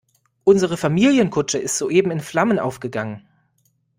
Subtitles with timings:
[0.43, 3.27] Unsere Familienkutsche ist soeben in Flammen aufgegangen.